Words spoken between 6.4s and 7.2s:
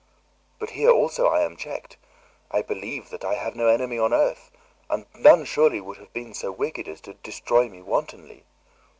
wicked as to